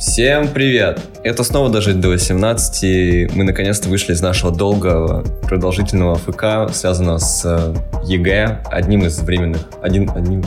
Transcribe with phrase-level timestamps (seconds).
[0.00, 0.98] Всем привет!
[1.22, 7.18] Это снова «Дожить до 18», и мы наконец-то вышли из нашего долгого, продолжительного AFK, связанного
[7.18, 7.74] с э,
[8.06, 9.60] ЕГЭ, одним из временных...
[9.82, 10.40] Один, одним,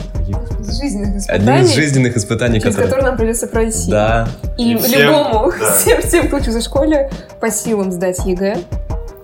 [0.58, 1.38] из жизненных испытаний.
[1.38, 2.90] Одним из жизненных испытаний, через которые...
[2.90, 3.88] которые нам придется пройти.
[3.92, 4.28] Да.
[4.58, 5.72] И, И всем- любому, да.
[5.72, 7.08] всем, всем, кто учится в школе,
[7.40, 8.58] по силам сдать ЕГЭ.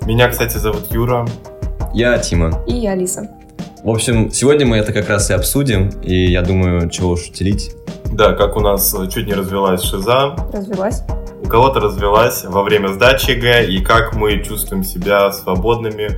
[0.07, 1.27] Меня, кстати, зовут Юра.
[1.93, 2.63] Я Тима.
[2.69, 3.29] И я Алиса.
[3.83, 7.73] В общем, сегодня мы это как раз и обсудим, и я думаю, чего уж телить.
[8.13, 11.03] Да, как у нас э, чуть не развелась шиза, Развелась.
[11.43, 16.11] у кого-то развелась во время сдачи ЕГЭ, и как мы чувствуем себя свободными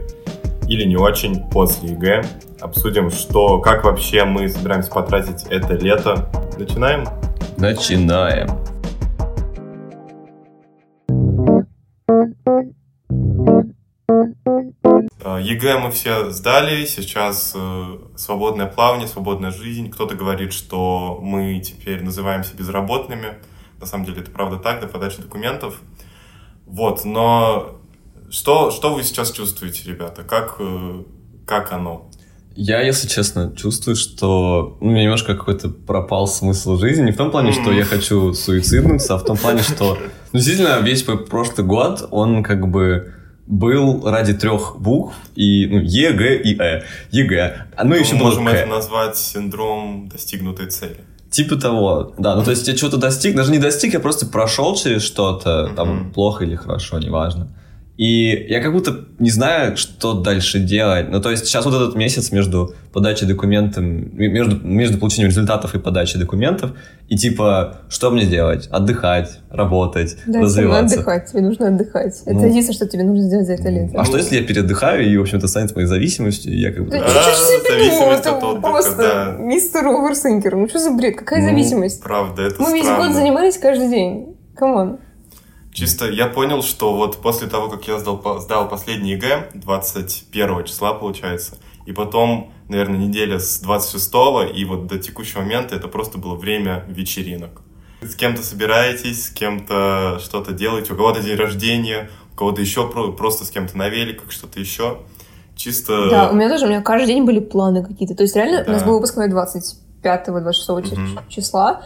[0.69, 2.25] или не очень после ЕГЭ.
[2.61, 6.29] Обсудим, что, как вообще мы собираемся потратить это лето.
[6.59, 7.05] Начинаем?
[7.57, 8.49] Начинаем.
[15.43, 19.91] ЕГЭ мы все сдали, сейчас э, свободное плавание, свободная жизнь.
[19.91, 23.39] Кто-то говорит, что мы теперь называемся безработными.
[23.81, 25.81] На самом деле это правда так, до подачи документов.
[26.67, 27.81] Вот, но
[28.31, 30.23] что, что вы сейчас чувствуете, ребята?
[30.23, 31.03] Как, э,
[31.47, 32.09] как оно?
[32.55, 37.05] Я, если честно, чувствую, что ну, у меня немножко какой-то пропал смысл жизни.
[37.05, 39.97] Не в том плане, что я хочу суициднуться, а в том плане, что
[40.33, 43.15] ну, действительно весь мой прошлый год, он как бы
[43.53, 46.83] был ради трех букв и ну, Е, Г и Э.
[47.11, 47.67] ЕГЭ.
[47.77, 48.51] А ну Мы еще было можем К.
[48.51, 51.01] это назвать синдром достигнутой цели.
[51.31, 52.35] Типа того, да.
[52.35, 56.13] Ну, то есть я что-то достиг, даже не достиг, я просто прошел через что-то, там,
[56.13, 57.49] плохо или хорошо, неважно.
[57.99, 61.11] И я как будто не знаю, что дальше делать.
[61.11, 65.79] Ну, то есть сейчас вот этот месяц между подачей документов, между, между получением результатов и
[65.79, 66.73] подачей документов,
[67.09, 68.67] и типа, что мне делать?
[68.71, 70.95] Отдыхать, работать, Да, тебе развиваться.
[70.97, 72.23] отдыхать, тебе нужно отдыхать.
[72.25, 72.47] Это Ну.
[72.49, 74.01] единственное, что тебе нужно сделать за это лето.
[74.01, 76.91] А что если я переотдыхаю, и, в общем-то, станет моей зависимостью, и я как бы...
[76.91, 79.37] Да А, зависимость от Это отдыха, просто да.
[79.39, 80.57] мистер Overthinker.
[80.57, 81.17] Ну что за бред?
[81.19, 82.03] Какая Ну, зависимость?
[82.03, 83.07] Правда, это Мы весь странно.
[83.09, 84.37] год занимались каждый день.
[84.57, 84.99] Come on.
[85.83, 90.93] Чисто я понял, что вот после того, как я сдал, сдал последний ЕГЭ, 21 числа
[90.95, 94.13] получается, и потом, наверное, неделя с 26
[94.55, 97.63] и вот до текущего момента это просто было время вечеринок.
[98.01, 103.11] С кем-то собираетесь, с кем-то что-то делаете, у кого-то день рождения, у кого-то еще про-
[103.11, 104.99] просто с кем-то на великах, что-то еще.
[105.57, 106.09] Чисто...
[106.11, 108.15] Да, у меня тоже, у меня каждый день были планы какие-то.
[108.15, 108.87] То есть реально у нас Да.
[108.87, 111.19] был выпускной 25-26 чис- Мгм.
[111.29, 111.83] числа,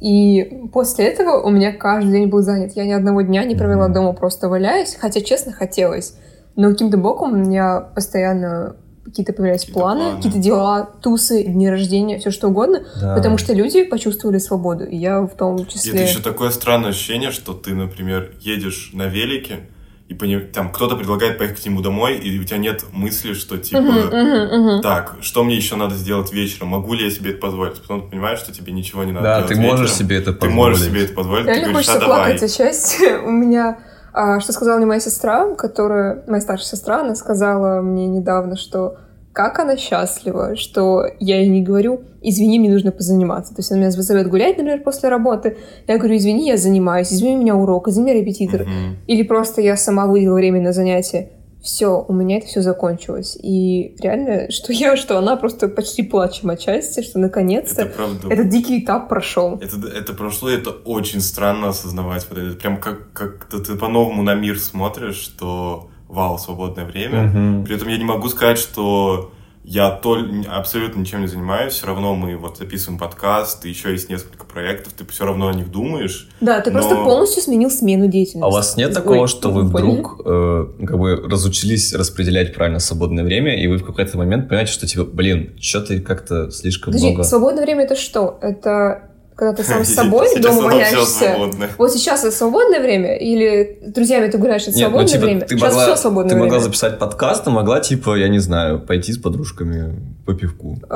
[0.00, 2.72] и после этого у меня каждый день был занят.
[2.76, 6.14] Я ни одного дня не провела дома просто валяясь, хотя, честно, хотелось.
[6.54, 10.16] Но каким-то боком у меня постоянно какие-то появлялись Какие-то планы, планы.
[10.16, 13.14] какие-то дела, тусы, дни рождения, все что угодно, Да.
[13.14, 16.02] потому что люди почувствовали свободу, и я в том И это числе...
[16.02, 19.60] еще такое странное ощущение, что ты, например, едешь на велике,
[20.08, 20.14] и
[20.52, 23.80] там кто-то предлагает поехать к нему домой, и у тебя нет мысли, что типа...
[23.80, 24.82] Мгм, мгм, мгм.
[24.82, 26.68] Так, что мне еще надо сделать вечером?
[26.68, 27.80] Могу ли я себе это позволить?
[27.82, 29.98] Потом ты понимаешь, что тебе ничего не надо Да, делать ты можешь вечером.
[29.98, 30.56] себе это Ты позволить.
[30.56, 32.24] можешь себе это позволить, ты Реально говоришь, а хочется давай.
[32.24, 33.18] плакать от счастья.
[33.26, 33.78] У меня,
[34.12, 38.98] а, что сказала мне моя сестра, которая, моя старшая сестра, она сказала мне недавно, что
[39.36, 43.54] как она счастлива, что я ей не говорю, извини, мне нужно позаниматься.
[43.54, 45.58] То есть она меня зовет гулять, например, после работы.
[45.86, 48.62] Я говорю, извини, я занимаюсь, извини, у меня урок, извини, репетитор.
[48.62, 48.96] Мгм.
[49.06, 51.32] Или просто я сама выделила время на занятие.
[51.62, 53.36] Все, у меня это все закончилось.
[53.42, 58.28] И реально, что я, что она просто почти плачем от счастья, что наконец-то Это правда.
[58.32, 59.56] этот дикий этап прошел.
[59.60, 62.26] Это, это прошло, и это очень странно осознавать.
[62.30, 67.22] Вот это прям как, как ты по-новому на мир смотришь, что вау, свободное время.
[67.24, 67.64] Мгм.
[67.64, 69.32] При этом я не могу сказать, что
[69.68, 71.72] я толь- абсолютно ничем не занимаюсь.
[71.72, 75.52] Все равно мы вот записываем подкаст, и еще есть несколько проектов, ты все равно о
[75.52, 76.28] них думаешь.
[76.40, 78.44] Да, ты просто Но- полностью сменил смену деятельности.
[78.44, 82.78] А у вас нет такого, Ой, что вы вдруг э, как бы разучились распределять правильно
[82.78, 87.08] свободное время, и вы в какой-то момент понимаете, что типа, блин, что-то как-то слишком Подожди,
[87.08, 87.24] много.
[87.24, 88.38] свободное время это что?
[88.40, 91.36] Это когда ты сам с Сейчас собой дома валяешься?
[91.76, 93.16] Вот сейчас это свободное время?
[93.16, 95.40] Или с друзьями ты гуляешь, это Нет, ну, свободное типа, время?
[95.42, 96.64] ты сейчас могла, все свободное ты могла время.
[96.64, 100.78] записать подкаст, а могла, типа, я не знаю, пойти с подружками по пивку.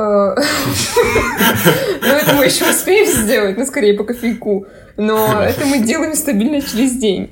[2.02, 4.66] Ну, это мы еще успеем сделать, ну, скорее по кофейку.
[4.96, 7.30] Но это мы делаем стабильно через день.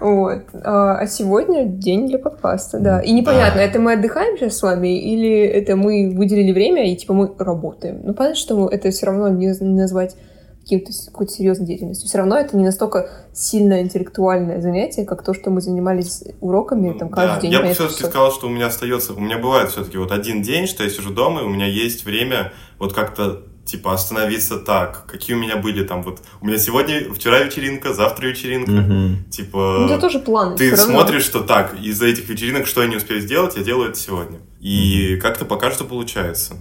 [0.00, 0.42] Вот.
[0.52, 3.00] А а сегодня день для подкаста, да.
[3.00, 7.14] И непонятно, это мы отдыхаем сейчас с вами, или это мы выделили время, и типа
[7.14, 8.00] мы работаем.
[8.04, 10.16] Ну, понятно, что это все равно не назвать
[10.68, 12.08] каким-то какой-то серьезной деятельностью.
[12.08, 17.08] Все равно это не настолько сильно интеллектуальное занятие, как то, что мы занимались уроками там
[17.08, 17.52] каждый Да, день.
[17.52, 18.10] Я бы все-таки часов.
[18.10, 21.10] сказал, что у меня остается, у меня бывает все-таки вот один день, что я сижу
[21.10, 25.84] дома, и у меня есть время вот как-то типа остановиться так, какие у меня были
[25.84, 29.24] там вот, у меня сегодня, вчера вечеринка, завтра вечеринка, Мгм.
[29.30, 29.76] типа...
[29.80, 30.56] Ну, это тоже планы.
[30.56, 33.98] Ты смотришь, что так, из-за этих вечеринок, что я не успею сделать, я делаю это
[33.98, 34.38] сегодня.
[34.60, 36.54] И как-то пока что получается.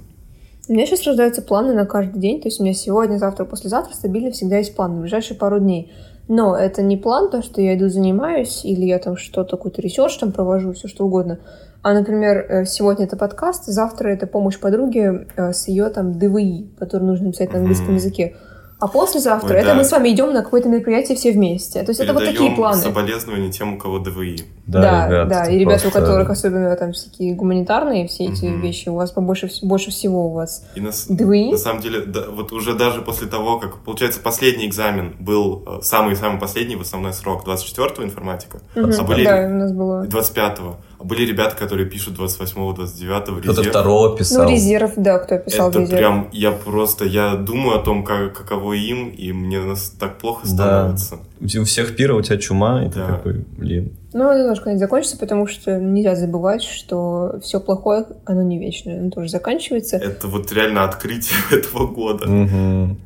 [0.70, 2.42] У меня сейчас рождаются планы на каждый день.
[2.42, 5.92] То есть у меня сегодня, завтра, послезавтра стабильно всегда есть план на ближайшие пару дней.
[6.28, 10.18] Но это не план, то, что я иду занимаюсь, или я там что-то, какой-то research
[10.18, 11.40] там провожу, все что угодно.
[11.84, 16.70] А, например, э, сегодня это подкаст, завтра это помощь подруге э, с ее там ДВИ,
[16.78, 18.36] который нужно писать на английском языке.
[18.80, 19.74] А послезавтра Ой, это да.
[19.76, 21.82] мы с вами идем на какое-то мероприятие все вместе.
[21.82, 22.78] То есть это вот такие Передаем планы.
[22.82, 24.46] соболезнования тем, у кого ДВИ.
[24.68, 28.62] Да, ребят, да, и ребята, у просто- которых особенно там всякие гуманитарные все эти Мгм.
[28.62, 31.52] вещи, у вас побольше больше всего у вас И на, ДВИ.
[31.52, 35.80] на самом деле, да, вот уже даже после того, как, получается, последний экзамен был э,
[35.82, 38.92] самый-самый последний в основной срок, 24-го информатика, Мгм.
[39.00, 40.04] А были- Да, у нас было.
[40.06, 40.76] 25-го.
[41.00, 43.68] А были ребята, которые пишут 28-го, 29-го Кто-то резерв.
[43.70, 44.44] второго писал.
[44.46, 46.00] Ну, резерв, да, кто писал Это резерв.
[46.00, 50.42] прям, я просто, я думаю о том, как, каково им, и мне нас так плохо
[50.48, 50.50] Да.
[50.54, 51.20] становится.
[51.40, 53.08] У тебя- у всех пира, у тебя чума, и ты Да.
[53.08, 53.96] такой, блин.
[54.14, 59.00] Ну, это тоже когда закончится, потому что нельзя забывать, что все плохое, оно не вечное,
[59.00, 59.98] оно тоже заканчивается.
[59.98, 62.28] Это вот реально открытие этого года.
[62.28, 62.98] Мгм.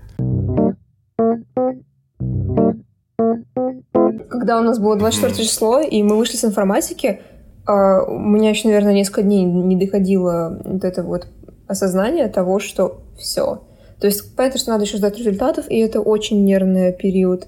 [4.29, 5.43] Когда у нас было 24 Мгм.
[5.43, 7.21] число, и мы вышли с информатики,
[7.65, 11.27] а, у меня еще, наверное, несколько дней не доходило вот это вот
[11.67, 13.61] осознание того, что все.
[13.99, 17.47] То есть понятно, что надо еще ждать результатов, и это очень нервный период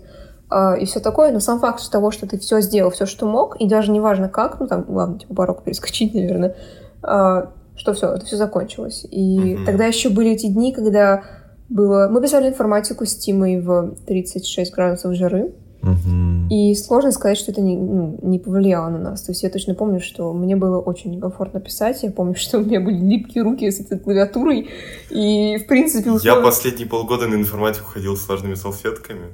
[0.50, 3.56] а, и все такое, но сам факт того, что ты все сделал, все, что мог,
[3.60, 6.56] и даже неважно как, ну там, ладно, типа порог перескочить, наверное,
[7.01, 9.06] а, что все, это все закончилось.
[9.10, 9.65] И Мгм.
[9.65, 11.24] тогда еще были эти дни, когда
[11.69, 12.07] было...
[12.07, 15.54] Мы писали информатику с Тимой в 36 градусов жары,
[16.50, 19.21] И сложно сказать, что это не, ну, не повлияло на нас.
[19.24, 22.03] То есть я точно помню, что мне было очень некомфортно писать.
[22.03, 24.69] Я помню, что у меня были липкие руки с этой клавиатурой.
[25.09, 29.27] И, в принципе, Я условия- последние полгода на информатику ходил с влажными салфетками.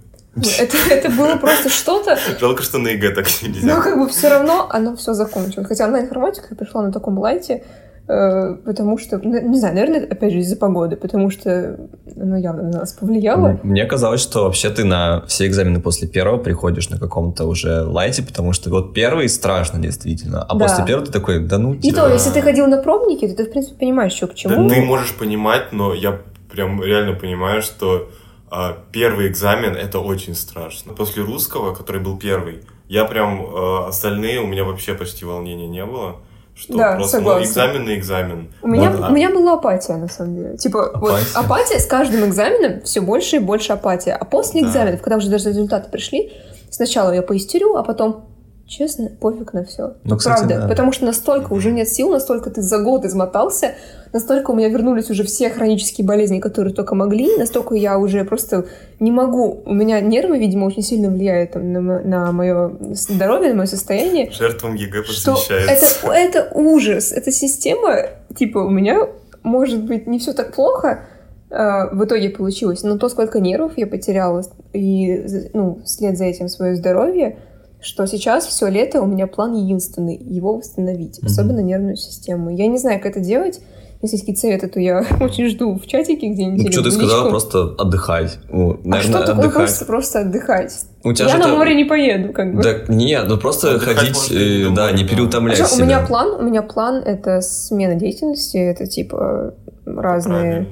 [0.60, 2.18] это, это было просто что-то.
[2.40, 3.82] Жалко, что на ЕГЭ так Но нельзя.
[3.82, 5.68] как бы все равно оно все закончилось.
[5.68, 7.64] Хотя на информатику я пришла на таком лайте,
[8.10, 11.78] потому что, ну, не знаю, наверное, опять же из-за погоды, потому что
[12.20, 13.60] оно явно на нас повлияло.
[13.62, 18.24] Мне казалось, что вообще ты на все экзамены после первого приходишь на каком-то уже лайте,
[18.24, 20.66] потому что вот первый страшно действительно, а Да.
[20.66, 23.46] после первого ты такой, да ну И то, если ты ходил на пробники, то ты,
[23.46, 24.68] в принципе, понимаешь, что к Да чему.
[24.70, 26.20] ты можешь понимать, но я
[26.52, 28.10] прям реально понимаю, что
[28.50, 30.94] а, первый экзамен это очень страшно.
[30.94, 35.86] После русского, который был первый, я прям а, остальные у меня вообще почти волнения не
[35.86, 36.16] было.
[36.60, 37.44] Что Да, просто ну, согласна.
[37.46, 38.54] экзамен на экзамен.
[38.62, 40.58] У меня, Вот, а- у меня была апатия, на самом деле.
[40.58, 41.38] Типа, вот Апатия?
[41.38, 44.14] апатия с каждым экзаменом все больше и больше апатия.
[44.14, 44.68] А после Да.
[44.68, 46.34] экзаменов, когда уже даже результаты пришли,
[46.70, 48.26] сначала я поистерю, а потом,
[48.70, 49.96] честно, пофиг на все.
[50.04, 50.62] Ну, кстати, Правда.
[50.62, 50.68] да.
[50.68, 53.74] Потому что настолько уже нет сил, настолько ты за год измотался,
[54.14, 58.68] настолько у меня вернулись уже все хронические болезни, которые только могли, настолько я уже просто
[59.00, 59.62] не могу.
[59.66, 64.32] У меня нервы, видимо, очень сильно влияют там, на, мое здоровье, на мое состояние.
[64.32, 66.08] Жертвам ЕГЭ Что посвящается.
[66.08, 67.12] это, это ужас.
[67.12, 68.04] Эта система,
[68.36, 69.08] типа, у меня,
[69.42, 71.06] может быть, не все так плохо
[71.50, 71.56] э,
[71.92, 74.44] в итоге получилось, но то, сколько нервов я потеряла,
[74.74, 77.38] и, ну, вслед за этим свое здоровье,
[77.82, 81.28] что сейчас все лето у меня план единственный— его восстановить, Мгм.
[81.28, 82.50] особенно нервную систему.
[82.50, 83.60] Я не знаю, как это делать.
[84.02, 86.66] Если есть какие-то советы, то я очень жду в чатике где-нибудь.
[86.68, 88.40] Ну, что ты сказала, просто отдыхать.
[88.50, 89.54] Ну, А наверное, что такое отдыхать.
[89.56, 90.74] просто, просто отдыхать?
[91.04, 92.64] У тебя Я же на это- море не поеду, как бы.
[92.64, 95.86] Да нет, ну просто Отдыхать ходить, э, да, море, не переутомлять А что, у себя.
[95.86, 99.54] меня план, у меня план это смена деятельности, это типа
[99.86, 100.66] разные.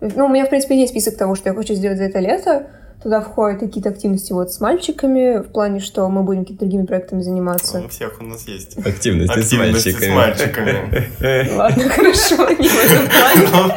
[0.00, 0.14] Правильно.
[0.16, 2.66] Ну, у меня, в принципе, есть список того, что я хочу сделать за это лето.
[3.06, 7.22] Туда входят какие-то активности вот с мальчиками, в плане, что мы будем какими-то другими проектами
[7.22, 7.82] заниматься.
[7.82, 8.76] У всех у нас есть.
[8.84, 10.90] Активности, Активности с с мальчиками.
[10.90, 11.54] мальчиками.
[11.56, 13.74] Ладно, хорошо, не в этом плане.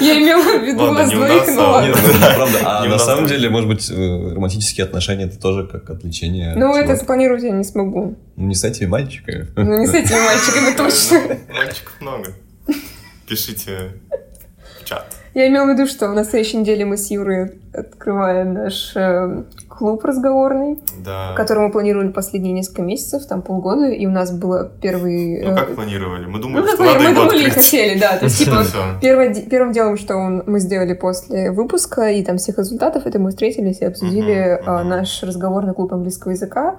[0.00, 1.86] Я имела в виду вас двоих, а у ладно.
[1.88, 2.58] Нет, ну, правда.
[2.64, 6.54] А на самом деле, может быть, э, романтические отношения это тоже как отвлечение.
[6.56, 8.16] Ну, это спланировать я не смогу.
[8.36, 9.48] Ну, не с этими мальчиками.
[9.54, 11.36] Ну, не с этими мальчиками точно.
[11.52, 12.32] Мальчиков много.
[13.28, 13.92] Пишите
[14.80, 15.14] в чат.
[15.36, 20.02] Я имела в виду, что на следующей неделе мы с Юрой открываем наш э, клуб
[20.02, 21.34] разговорный, Да.
[21.36, 25.42] который мы планировали последние несколько месяцев, там полгода, и у нас было первый...
[25.44, 26.24] Ну, э, как планировали?
[26.24, 27.64] Мы Ну, думали, как что мы, надо мы его думали и открыть.
[27.66, 28.16] хотели, да.
[28.16, 28.64] То есть, типа,
[29.02, 33.28] первое первым делом, что он- мы сделали после выпуска и там всех результатов, это мы
[33.28, 34.88] встретились и обсудили а, мгм.
[34.88, 36.76] наш разговорный клуб английского языка.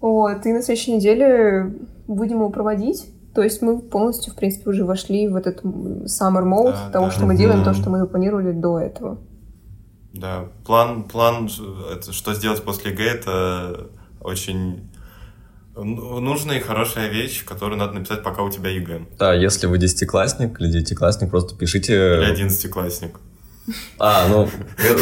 [0.00, 1.72] Вот, и на следующей неделе
[2.06, 3.06] будем его проводить.
[3.38, 7.12] То есть мы полностью, в принципе, уже вошли в этот summer mode Да, того, да.
[7.12, 9.20] что мы делаем, то, что мы планировали до этого.
[10.12, 13.86] Да, план, план, что сделать после ЕГЭ, это
[14.20, 14.90] очень
[15.76, 19.06] ну, нужная и хорошая вещь, которую надо написать, пока у тебя ЕГЭ.
[19.20, 21.94] Да, если вы десятиклассник или девятиклассник, просто пишите...
[21.94, 23.20] Или одиннадцатиклассник.
[23.98, 24.48] А, ну,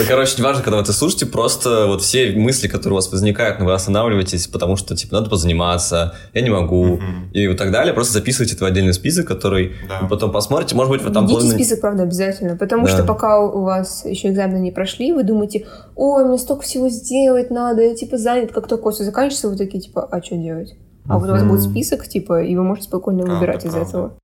[0.09, 3.67] короче, важно, когда вы это слушаете, просто вот все мысли, которые у вас возникают, но
[3.67, 7.01] вы останавливаетесь, потому что, типа, надо позаниматься, я не могу,
[7.33, 7.95] и вот так далее.
[7.95, 10.01] Просто записывайте это в отдельный список, который да.
[10.03, 10.75] вы потом посмотрите.
[10.75, 11.25] Может быть, вы там...
[11.25, 11.59] Ведите половина...
[11.59, 12.93] список, правда, обязательно, потому да.
[12.93, 17.51] что пока у вас еще экзамены не прошли, вы думаете, ой, мне столько всего сделать
[17.51, 18.53] надо, я, типа, занят.
[18.53, 20.75] Как только все заканчивается, вы такие, типа, а что делать?
[21.09, 23.89] А вот у вас будет список, типа, и вы можете спокойно выбирать правда, из правда.
[23.89, 24.19] этого.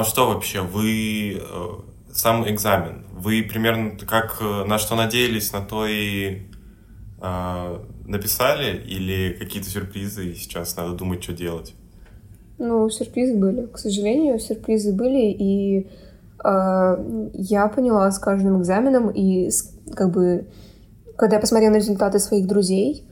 [0.00, 0.60] А что вообще?
[0.60, 1.68] Вы э,
[2.12, 6.42] сам экзамен, вы примерно как э, на что надеялись, на то и
[7.20, 11.74] э, написали, или какие-то сюрпризы, и сейчас надо думать, что делать?
[12.58, 13.66] Ну, сюрпризы были.
[13.66, 15.86] К сожалению, сюрпризы были, и
[16.44, 19.50] э, я поняла с каждым экзаменом, и
[19.94, 20.48] как бы,
[21.16, 23.04] когда я посмотрела на результаты своих друзей,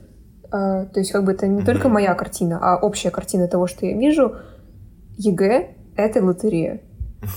[0.45, 1.65] э, то есть как бы это не mm-hmm.
[1.65, 4.35] только моя картина, а общая картина того, что я вижу,
[5.17, 6.81] ЕГЭ это лотерея.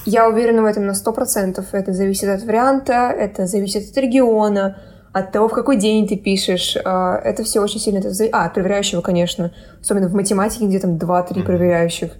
[0.04, 1.66] Я уверена в этом на сто процентов.
[1.72, 4.76] Это зависит от варианта, это зависит от региона,
[5.12, 6.76] от того, в какой день ты пишешь.
[6.84, 8.00] А, это все очень сильно...
[8.32, 9.52] А, от проверяющего, конечно.
[9.80, 12.12] Особенно в математике, где там 2-3 проверяющих.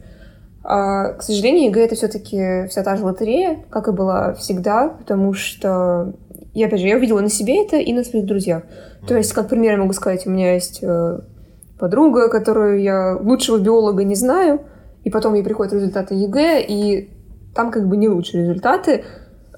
[0.65, 5.33] А, к сожалению, ЕГЭ это все-таки вся та же лотерея, как и была всегда, потому
[5.33, 6.15] что,
[6.55, 8.65] я опять же, я увидела на себе это и на своих друзьях.
[9.07, 11.21] То есть, как пример, я могу сказать, у меня есть э,
[11.79, 14.61] подруга, которую я лучшего биолога не знаю,
[15.05, 17.11] и потом ей приходят результаты ЕГЭ, и
[17.55, 19.05] там как бы не лучшие результаты.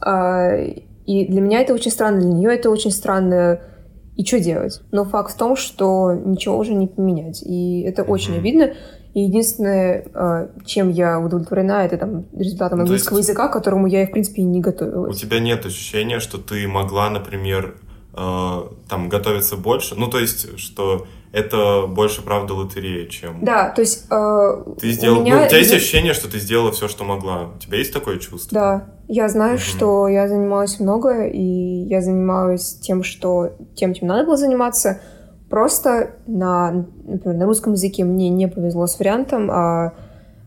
[0.00, 3.60] А, и для меня это очень странно, для нее это очень странно.
[4.16, 4.82] И что делать?
[4.90, 7.42] Но факт в том, что ничего уже не поменять.
[7.42, 8.74] И это очень обидно.
[9.14, 13.28] И единственное, а, чем я удовлетворена, это там результатом английского есть...
[13.28, 15.16] языка, к которому я, в принципе, не готовилась.
[15.16, 17.74] У тебя нет ощущения, что ты могла, например,
[18.14, 19.96] э, там готовиться больше?
[19.96, 23.42] Ну, то есть, что это больше, правда, лотерея, чем...
[23.42, 24.06] Да, то есть...
[24.10, 25.20] Э, ты сделал...
[25.20, 25.36] у, меня...
[25.36, 27.50] ну, у тебя есть ощущение, что ты сделала все, что могла?
[27.56, 28.50] У тебя есть такое чувство?
[28.52, 29.62] Да, я знаю, угу.
[29.62, 33.52] что я занималась много, и я занималась тем, что...
[33.74, 35.00] тем, чем надо было заниматься.
[35.48, 39.94] Просто на, например, на русском языке мне не повезло с вариантом, а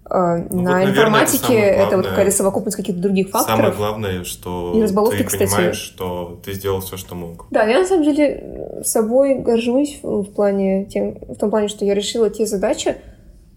[0.07, 3.57] а, ну, на вот, информатике наверное, это, это вот какая-то совокупность каких-то других факторов.
[3.57, 5.49] Самое главное, что и ты кстати.
[5.49, 7.47] понимаешь, что ты сделал все, что мог.
[7.49, 11.93] Да, я на самом деле собой горжусь в плане тем, в том плане, что я
[11.93, 12.97] решила те задачи,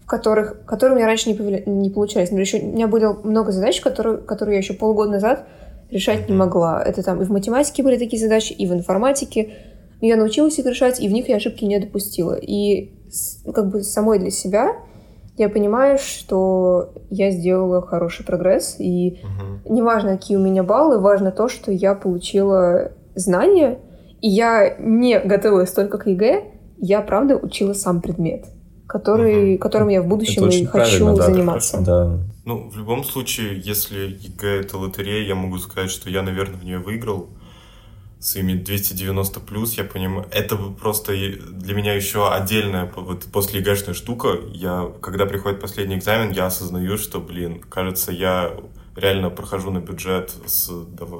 [0.03, 2.31] в которых, которые у меня раньше не, повели, не получались.
[2.31, 5.47] Например, еще, у меня было много задач, которые, которые я еще полгода назад
[5.91, 6.83] решать не могла.
[6.83, 9.53] Это там и в математике были такие задачи, и в информатике.
[10.01, 12.35] Но я научилась их решать, и в них я ошибки не допустила.
[12.35, 12.91] И
[13.53, 14.75] как бы самой для себя
[15.37, 19.73] я понимаю, что я сделала хороший прогресс, и угу.
[19.73, 23.79] неважно, какие у меня баллы, важно то, что я получила знания,
[24.21, 26.43] и я не готовилась только к ЕГЭ,
[26.77, 28.45] я, правда, учила сам предмет,
[28.87, 29.61] который, угу.
[29.61, 31.81] которым я в будущем и хочу да, заниматься.
[31.81, 32.19] Да.
[32.45, 36.63] Ну, в любом случае, если ЕГЭ— это лотерея, я могу сказать, что я, наверное, в
[36.63, 37.29] нее выиграл,
[38.19, 44.39] своими 290 плюс, я понимаю, это просто для меня еще отдельная вот после ЕГЭшная штука.
[44.51, 48.53] Я, когда приходит последний экзамен, я осознаю, что, блин, кажется, я
[48.99, 50.71] реально прохожу на бюджет с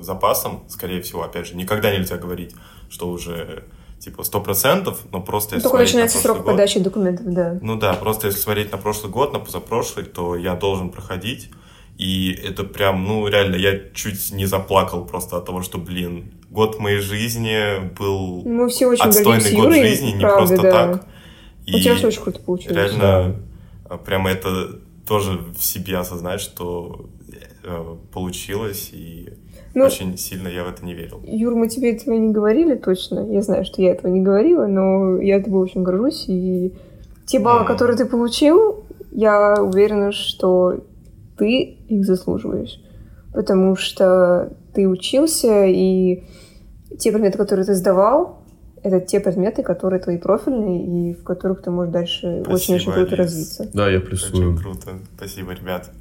[0.02, 2.56] запасом, скорее всего, опять же, никогда нельзя говорить,
[2.90, 3.64] что уже
[4.00, 7.60] типа сто процентов, но просто если Только начинается на срок год, подачи документов, да.
[7.62, 11.50] Ну да, просто если смотреть на прошлый год, на позапрошлый, то я должен проходить.
[11.98, 16.80] И это прям, ну, реально, я чуть не заплакал просто от того, что, блин, год
[16.80, 20.72] моей жизни был Мы все очень отстойный год Юрой, жизни, не правда, просто да.
[20.72, 21.08] так.
[21.66, 22.78] И У тебя все очень круто получилось.
[22.78, 23.36] Реально,
[23.90, 23.98] да.
[23.98, 27.10] прямо это тоже в себе осознать, что
[28.12, 29.30] получилось, и
[29.74, 31.22] ну, очень сильно я в это не верил.
[31.24, 33.32] Юр, мы тебе этого не говорили точно.
[33.32, 36.26] Я знаю, что я этого не говорила, но я тобой очень горжусь.
[36.28, 36.74] И
[37.26, 37.68] те баллы, mm.
[37.68, 40.84] которые ты получил, я уверена, что
[41.38, 42.82] ты их заслуживаешь.
[43.34, 46.24] Потому что ты учился, и
[46.98, 48.40] те предметы, которые ты сдавал,
[48.82, 53.70] это те предметы, которые твои профильные, и в которых ты можешь дальше очень-очень круто развиться.
[53.74, 54.54] Да, я плюсую.
[54.54, 55.00] Очень круто.
[55.18, 55.92] Спасибо, ребят.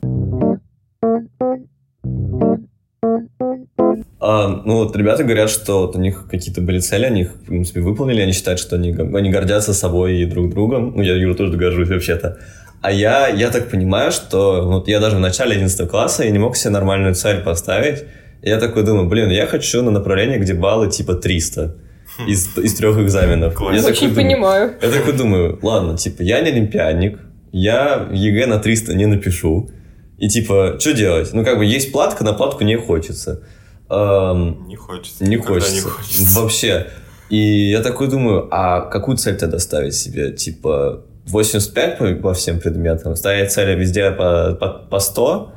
[4.38, 7.46] А, ну вот ребята говорят, что вот у них какие-то были цели, они их, в
[7.46, 10.92] принципе, выполнили, они считают, что они, они гордятся собой и друг другом.
[10.94, 12.38] Ну, я Юра тоже горжусь вообще-то.
[12.80, 16.38] А я, я так понимаю, что вот я даже в начале 11 класса я не
[16.38, 18.04] мог себе нормальную цель поставить.
[18.42, 21.74] Я такой думаю, блин, я хочу на направление, где баллы типа 300
[22.28, 23.60] из, из трех экзаменов.
[23.60, 24.74] Я Очень такой понимаю.
[24.80, 27.18] Думаю, я такой думаю, ладно, типа, я не олимпиадник,
[27.50, 29.70] я ЕГЭ на 300 не напишу.
[30.18, 31.32] И типа, что делать?
[31.32, 33.42] Ну, как бы есть платка, на платку не хочется.
[33.90, 35.24] Эм, не хочется.
[35.24, 35.74] Не хочется.
[35.74, 36.40] не хочется.
[36.40, 36.86] Вообще.
[37.30, 40.32] И я такой думаю, а какую цель тогда ставить себе?
[40.32, 45.52] Типа, 85 по, по всем предметам, ставить цели везде по, по, по 100,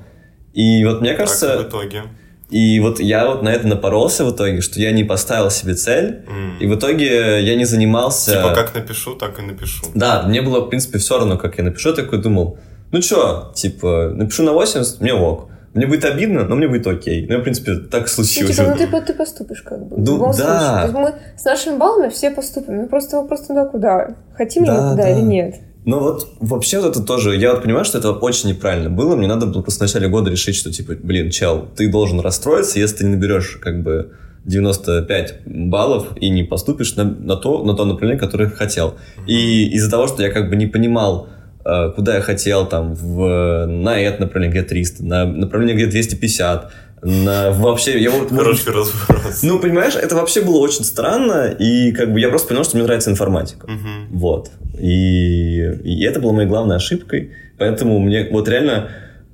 [0.53, 2.03] И вот мне Так, кажется, в итоге.
[2.49, 6.25] и вот я вот на это напоролся в итоге, что я не поставил себе цель,
[6.27, 6.57] М.
[6.59, 8.31] и в итоге я не занимался...
[8.33, 9.85] Типа, как напишу, так и напишу.
[9.95, 11.89] Да, мне было, в принципе, все равно, как я напишу.
[11.89, 12.57] Я такой думал,
[12.91, 15.47] ну чё, типа, напишу на 80, мне ок.
[15.73, 17.25] Мне будет обидно, но мне будет окей.
[17.29, 18.55] Ну, в принципе, так Ну, случилось.
[18.57, 19.95] типа, ну ты, ты поступишь как бы.
[19.95, 20.35] в Ну, любом да.
[20.35, 20.71] случае.
[20.75, 22.77] То есть мы с нашими баллами все поступим.
[22.77, 24.15] Ну, просто вопрос туда куда.
[24.35, 25.09] Хотим ли Да, мы туда да.
[25.11, 25.55] или нет?
[25.83, 29.15] Ну вот вообще вот это тоже, я вот понимаю, что это очень неправильно было.
[29.15, 32.77] Мне надо было просто в начале года решить, что типа, блин, чел, ты должен расстроиться,
[32.77, 34.11] если ты не наберешь как бы
[34.45, 38.95] 95 баллов и не поступишь на, на то, на то направление, которое хотел.
[39.27, 41.27] И из-за того, что я как бы не понимал,
[41.63, 46.71] куда я хотел, там, в, на это направление, где 300, на направление, где 250,
[47.03, 48.29] на вообще, я вот...
[48.29, 49.41] Хороший разброс.
[49.41, 52.85] Ну, понимаешь, это вообще было очень странно, и как бы я просто понял, что мне
[52.85, 53.67] нравится информатика.
[53.67, 54.07] Мгм.
[54.11, 54.51] Вот.
[54.79, 57.31] И, и это была моей главной ошибкой.
[57.57, 58.89] Поэтому мне вот реально...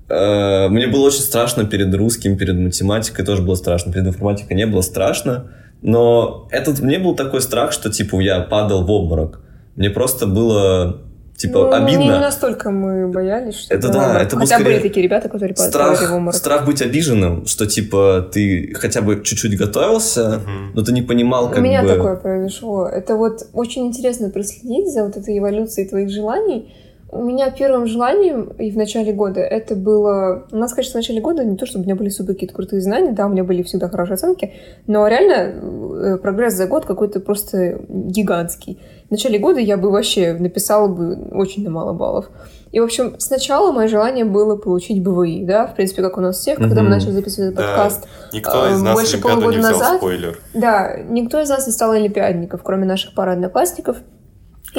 [0.08, 4.66] э, мне было очень страшно перед русским, перед математикой тоже было страшно, перед информатикой не
[4.66, 5.52] было страшно.
[5.82, 9.42] Но этот мне был такой страх, что типа я падал в обморок.
[9.76, 11.02] Мне просто было
[11.38, 12.02] типа Ну, обидно.
[12.04, 15.70] Не настолько мы боялись, что Это да, это Хотя скорее были такие ребята, которые падали
[15.70, 16.36] в страх, обморок.
[16.36, 20.72] страх быть обиженным, что типа ты хотя бы чуть-чуть готовился, Мгм.
[20.74, 21.90] но ты не понимал, как У меня бы...
[21.90, 22.88] такое произошло.
[22.88, 26.74] Это вот очень интересно проследить за вот этой эволюцией твоих желаний.
[27.10, 30.46] У меня первым желанием и в начале года это было...
[30.52, 32.82] У нас, конечно, в начале года не то, чтобы у меня были супер какие-то крутые
[32.82, 34.54] знания, да, у меня были всегда хорошие оценки,
[34.88, 38.80] но реально э, прогресс за год какой-то просто гигантский.
[39.08, 42.30] В начале года я бы вообще написала бы очень на мало баллов.
[42.74, 46.38] И, в общем, сначала мое желание было получить БВИ, да, в принципе, как у нас
[46.40, 47.68] всех, когда мы начали записывать этот Да.
[47.68, 48.08] подкаст.
[48.34, 49.98] Никто из Э, нас больше Олимпиаду не полугода взял, назад.
[49.98, 50.40] спойлер.
[50.54, 53.98] Да, никто из нас не стал олимпиадников, кроме наших пары одноклассников.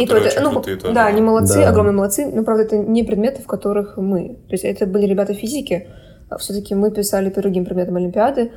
[0.03, 1.69] И то это, ну, крутые тоже, да, они молодцы, Да.
[1.71, 4.39] огромные молодцы, но, правда, это не предметы, в которых мы.
[4.49, 5.89] То есть это были ребята физики,
[6.39, 8.53] все-таки мы писали по другим предметам Олимпиады.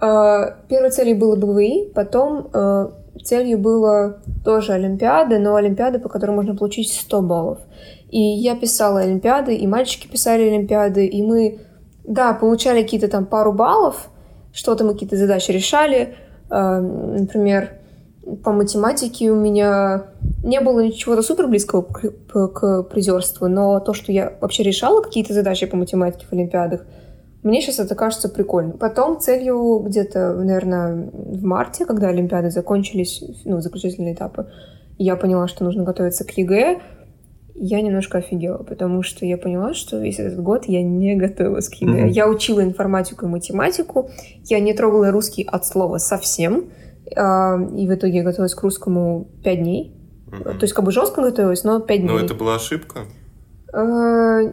[0.00, 2.88] А, Первой целью было БВИ, потом э,
[3.24, 7.58] целью было тоже Олимпиады, но Олимпиады, по которым можно получить 100 баллов.
[8.10, 11.58] И я писала Олимпиады, и мальчики писали Олимпиады, и мы,
[12.04, 14.08] да, получали какие-то там пару баллов,
[14.52, 16.14] что-то мы какие-то задачи решали.
[16.50, 17.70] Э, Например,
[18.44, 20.04] по математике у меня
[20.44, 25.02] не было ничего супер близкого к, к- к призерству, но то, что я вообще решала
[25.02, 26.84] какие-то задачи по математике в Олимпиадах,
[27.42, 28.72] мне сейчас это кажется прикольно.
[28.72, 34.46] Потом целью где-то, наверное, в марте, когда Олимпиады закончились, ну, заключительные этапы,
[34.98, 36.80] я поняла, что нужно готовиться к ЕГЭ,
[37.54, 41.74] я немножко офигела, потому что я поняла, что весь этот год я не готовилась к
[41.76, 41.92] ЕГЭ.
[41.92, 42.06] Мгм.
[42.08, 44.10] Я учила информатику и математику,
[44.44, 46.66] я не трогала русский от слова совсем,
[47.12, 49.94] и в итоге я готовилась к русскому 5 дней.
[50.30, 50.42] Мгм.
[50.58, 52.08] То есть как бы жестко готовилась, но 5 дней.
[52.08, 53.00] Но это была ошибка.
[53.72, 54.50] Э,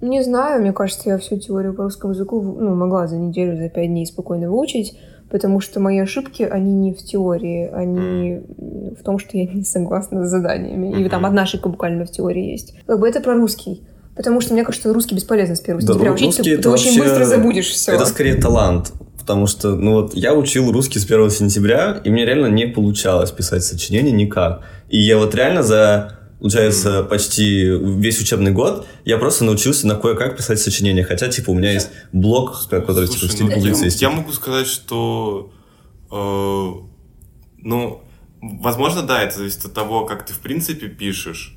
[0.00, 3.68] Не знаю, мне кажется, я всю теорию по русскому языку ну, могла за неделю, за
[3.68, 4.96] пять дней спокойно выучить,
[5.28, 8.42] потому что мои ошибки, они не в теории, они
[8.96, 11.02] в том, что я не согласна с заданиями.
[11.02, 12.74] И там одна ошибка буквально в теории есть.
[12.86, 13.82] Как бы это про русский.
[14.14, 16.96] Потому что мне кажется, русский бесполезно с 1 Да, сентября ру- учить, ты, ты очень
[17.00, 17.92] быстро забудешь все.
[17.92, 18.92] Это скорее талант.
[19.28, 23.30] Потому что, ну вот, я учил русский с 1 сентября, и мне реально не получалось
[23.30, 24.64] писать сочинение никак.
[24.88, 30.38] И я вот реально за, получается, почти весь учебный год я просто научился на кое-как
[30.38, 31.04] писать сочинения.
[31.04, 34.02] Хотя, типа, у меня есть блог, который, типа, в Слушай, стиле ну, я, публицистики.
[34.02, 35.52] я могу сказать, что,
[36.10, 36.72] э,
[37.58, 38.02] ну,
[38.40, 41.54] возможно, да, это зависит от того, как ты в принципе пишешь.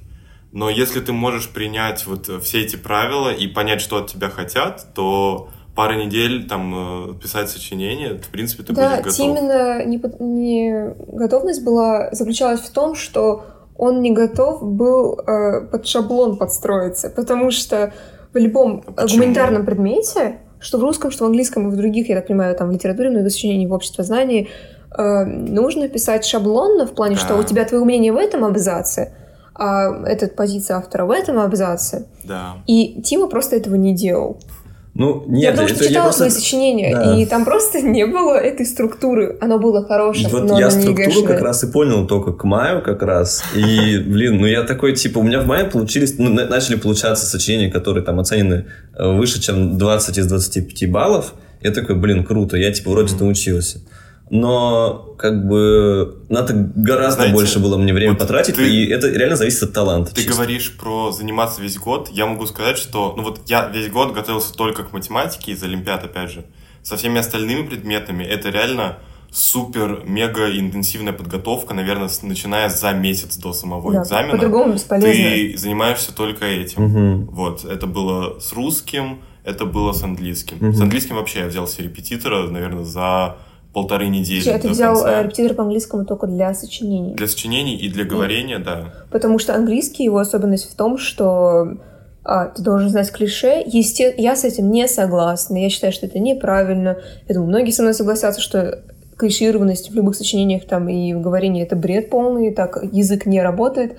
[0.52, 4.94] Но если ты можешь принять вот все эти правила и понять, что от тебя хотят,
[4.94, 9.20] то пара недель там э, писать сочинение, в принципе, ты Да, будешь готов.
[9.20, 13.46] именно не, не готовность была заключалась в том, что
[13.78, 17.94] он не готов был э, под шаблон подстроиться, потому что
[18.34, 19.22] в любом А почему?
[19.22, 22.70] гуманитарном предмете, что в русском, что в английском и в других, я так понимаю, там
[22.70, 24.50] в литературе, много сочинений в обществознании,
[24.96, 27.40] э, нужно писать шаблонно в плане, что Да.
[27.40, 29.14] у тебя твое мнение в этом абзаце,
[29.56, 32.06] а эта позиция автора в этом абзаце.
[32.24, 32.58] Да.
[32.68, 34.38] И Тима просто этого не делал.
[35.02, 36.30] Ну, я нет, потому это что читала просто...
[36.30, 37.18] свои сочинения, Да.
[37.18, 39.38] и там просто не было этой структуры.
[39.42, 43.02] Оно было хорошее, Вот но я структуру как раз и понял только к маю как
[43.02, 43.44] раз.
[43.56, 47.26] И, блин, ну я такой, типа, у меня в мае получились, ну, на- начали получаться
[47.26, 51.34] сочинения, которые там оценены э, выше, чем 20 из 25 баллов.
[51.62, 53.82] Я такой, блин, круто, я, типа, вроде научился.
[54.34, 59.10] Но, как бы, надо гораздо Знаете, больше было мне время вот потратить, ты- и это
[59.10, 60.12] реально зависит от таланта.
[60.16, 60.32] Ты чисто.
[60.38, 62.10] говоришь про заниматься весь год.
[62.14, 66.06] Я могу сказать, что ну вот я весь год готовился только к математике из Олимпиад,
[66.06, 66.46] опять же.
[66.82, 69.00] Со всеми остальными предметами это реально
[69.32, 74.32] супер мега интенсивная подготовка, наверное, с- начиная за месяц до самого Да, экзамена.
[74.32, 75.12] по-другому бесполезно.
[75.12, 76.84] Ты занимаешься только этим.
[76.84, 77.26] Мгм.
[77.32, 80.56] Вот, это было с русским, это было с английским.
[80.62, 80.74] Мгм.
[80.74, 83.36] С английским вообще я взял себе репетитора, наверное, за
[83.74, 84.50] полторы недели.
[84.50, 85.22] А ты взял конца.
[85.22, 87.16] э, репетитор по английскому только для сочинений.
[87.16, 88.94] Для сочинений и для говорения, да.
[89.12, 91.78] Потому что английский, его особенность в том, что
[92.24, 93.64] а, ты должен знать клише.
[93.66, 94.14] Есте...
[94.18, 95.58] Я с этим не согласна.
[95.58, 96.98] Я считаю, что это неправильно.
[97.28, 98.84] Я думаю, многие со мной согласятся, что
[99.18, 103.98] клишированность в любых сочинениях там и в говорении это бред полный, так язык не работает.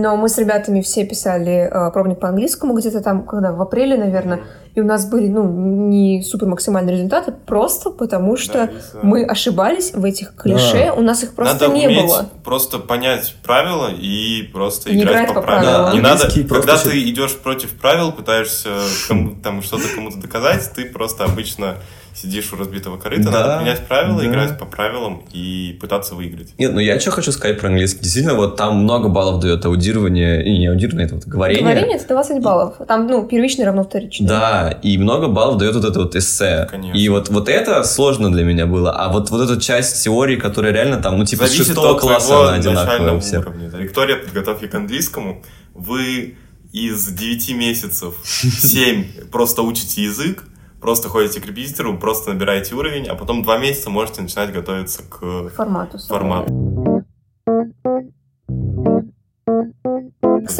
[0.00, 3.96] Но мы с ребятами все писали э, пробник по английскому где-то там, когда в апреле,
[3.96, 4.40] наверное,
[4.74, 5.42] и у нас были, ну,
[5.88, 11.24] не супер максимальные результаты, просто потому что Да, мы ошибались в этих клише, у нас
[11.24, 12.28] их просто надо не уметь было.
[12.44, 15.74] просто понять правила и просто Не играть играть по, по правилам.
[15.74, 15.94] правилам.
[15.94, 18.68] Не надо, когда еще- ты идешь против правил, пытаешься
[19.08, 21.74] кому- там что-то кому-то доказать, ты просто обычно
[22.20, 24.26] сидишь у разбитого корыта, Да, надо принять правила, да.
[24.26, 26.54] играть по правилам и пытаться выиграть.
[26.58, 28.00] Нет, ну я что хочу сказать про английский.
[28.02, 31.62] Действительно, вот там много баллов дает аудирование, и не аудирование, это вот говорение.
[31.62, 32.74] Говорение это 20 баллов.
[32.86, 34.26] Там, ну, первичный равно вторичный.
[34.26, 36.66] Да, и много баллов дает вот это вот эссе.
[36.70, 36.96] Конечно.
[36.98, 38.92] И вот, вот это сложно для меня было.
[38.92, 42.00] А вот, вот эта часть теории, которая реально там, ну, типа, с Зависит шестого от
[42.00, 43.40] класса твоего она одинаковая начального у всех.
[43.46, 43.68] уровня.
[43.68, 45.42] Виктория подготовки к английскому.
[45.74, 46.34] Вы
[46.72, 50.44] из 9 месяцев 7 просто учите язык,
[50.80, 55.18] просто ходите к репетитору, просто набираете уровень, а потом 2 месяца можете начинать готовиться к
[55.18, 55.98] К формату.
[55.98, 56.67] формату.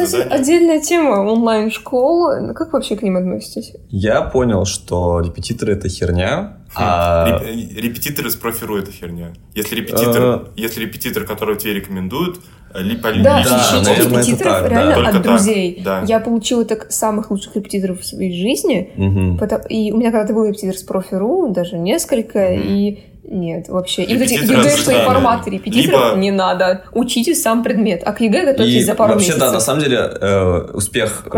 [0.05, 0.39] Кстати, Задание.
[0.41, 2.41] отдельная тема онлайн-школ.
[2.47, 3.73] Ну, Как вообще к ним относитесь?
[3.89, 7.39] Я понял, что репетиторы это херня, а...
[7.43, 9.33] Э, Репетитор из профи.ру это херня.
[9.55, 10.39] Если репетитор, Э.
[10.55, 12.39] если репетитор, которого тебе рекомендуют,
[12.73, 14.69] э, ли- по Да, Да, наверное, это репетиторов так, да.
[14.69, 15.81] реально Только от так, друзей.
[15.83, 16.03] да.
[16.07, 18.91] Я получила так самых лучших репетиторов в своей жизни.
[18.95, 19.37] Мгм.
[19.37, 22.61] Потому- И у меня когда-то был репетитор с профи.ру, даже несколько, Мгм.
[22.67, 22.99] и
[23.31, 24.03] нет, вообще.
[24.03, 25.05] И вот эти ЕГЭ, от что и друзей.
[25.05, 26.83] форматы репетиторов Либо- не надо.
[26.93, 28.01] Учите сам предмет.
[28.05, 29.47] А к ЕГЭ готовьтесь И за пару вообще, месяцев.
[29.47, 31.29] да, на самом деле, э, успех э,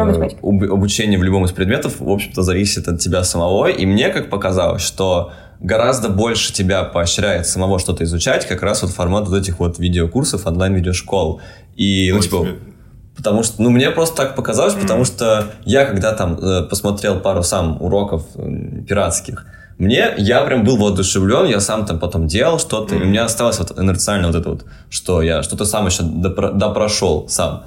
[0.42, 3.68] обучения в любом из предметов, в общем-то, зависит от тебя самого.
[3.68, 8.92] И мне, как показалось, что гораздо больше тебя поощряет самого что-то изучать, как раз вот
[8.92, 11.42] формат вот этих вот видеокурсов, онлайн-видеошкол.
[11.76, 12.56] И, ну, Ой, типа, тебе-
[13.14, 14.82] Потому что, ну, мне просто так показалось, Мгм.
[14.84, 19.46] потому что я, когда там э, посмотрел пару сам уроков э, пиратских,
[19.82, 23.60] мне, я прям был воодушевлен, я сам там потом делал что-то, и у меня осталось
[23.60, 27.64] вот инерциально вот это вот, что я что-то сам еще допро- допрошел сам.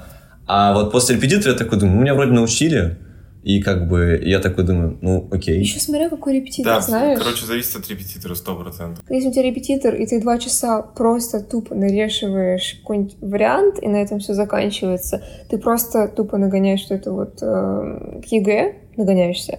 [0.47, 2.99] А вот после репетитора я такой думаю, ну, меня вроде научили,
[3.43, 5.59] и как бы я такой думаю, ну, окей.
[5.61, 7.19] Еще смотря какой репетитор, Да, знаешь.
[7.19, 8.99] короче, зависит от репетитора 100%.
[9.11, 13.97] Если у тебя репетитор, и ты два часа просто тупо нарешиваешь какой-нибудь вариант, и на
[13.97, 19.59] этом все заканчивается, ты просто тупо нагоняешь что-то вот э, к ЕГЭ, нагоняешься,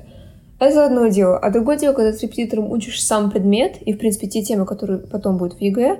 [0.59, 1.37] это одно дело.
[1.37, 4.65] А другое дело, когда ты с репетитором учишь сам предмет, и, в принципе, те темы,
[4.65, 5.99] которые потом будут в ЕГЭ,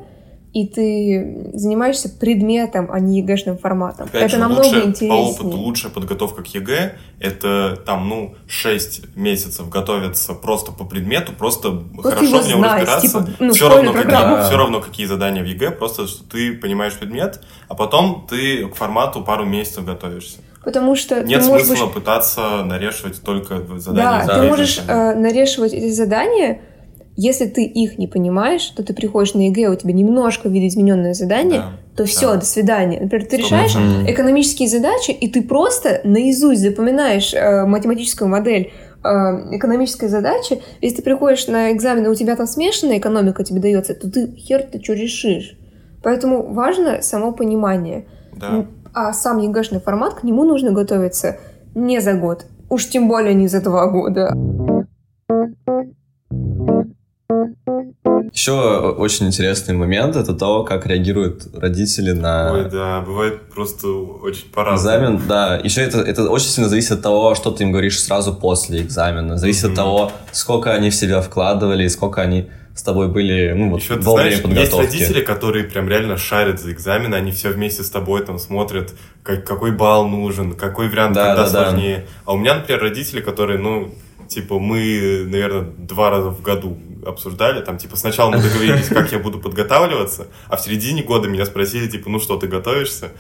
[0.56, 4.08] и ты занимаешься предметом, а не ЕГЭшным форматом.
[4.08, 5.10] Опять это же, намного лучше, интереснее.
[5.10, 11.34] по опыту лучшая подготовка к ЕГЭ это там, ну, 6 месяцев готовиться просто по предмету,
[11.34, 13.08] просто Просто хорошо в нем знать, разбираться.
[13.08, 14.12] типа, ну, все, равно какие.
[14.12, 14.44] Да.
[14.48, 18.76] все равно какие задания в ЕГЭ, просто что ты понимаешь предмет, а потом ты к
[18.76, 20.38] формату пару месяцев готовишься.
[20.66, 24.26] Потому что Нет ты можешь смысла пытаться нарешивать только задания.
[24.26, 26.62] Да, ты можешь э, нарешивать эти задания.
[27.16, 31.60] Если ты их не понимаешь, то ты приходишь на ЕГЭ, у тебя немножко видоизмененное задание,
[31.60, 32.40] Да, то все, да.
[32.40, 33.00] до свидания.
[33.00, 33.76] Например, ты решаешь.
[33.76, 34.10] Мгм.
[34.10, 38.74] экономические задачи, и ты просто наизусть запоминаешь э, математическую модель
[39.04, 39.08] э,
[39.56, 40.62] экономической задачи.
[40.82, 44.36] Если ты приходишь на экзамен, и у тебя там смешанная экономика тебе дается, то ты
[44.36, 45.58] хер ты что решишь.
[46.04, 48.08] Поэтому важно само понимание.
[48.36, 48.66] Да.
[48.98, 51.38] А сам ЕГЭшный формат, к нему нужно готовиться
[51.76, 52.46] не за год.
[52.70, 54.34] Уж тем более не за два года.
[58.32, 64.50] Еще очень интересный момент это то, как реагируют родители на Ой, да, бывает просто очень
[64.52, 65.06] по-разному.
[65.08, 65.22] экзамен.
[65.28, 68.82] Да, еще это, это очень сильно зависит от того, что ты им говоришь сразу после
[68.82, 69.38] экзамена.
[69.38, 69.76] Зависит от Мгм.
[69.76, 73.96] того, сколько они в себя вкладывали, и сколько они с тобой были ну, вот, Еще
[73.96, 74.86] во время знаешь, есть подготовки.
[74.86, 79.46] родители, которые прям реально шарят за экзамены, они все вместе с тобой там смотрят, как,
[79.48, 81.70] какой балл нужен, какой вариант, Да, когда да, да.
[81.70, 82.06] сложнее.
[82.26, 83.94] А у меня, например, родители, которые, ну,
[84.28, 89.20] типа, мы, наверное, два раза в году обсуждали, там, типа, сначала мы договорились, как я
[89.20, 93.12] буду подготавливаться, а в середине года меня спросили, типа, ну что, ты готовишься?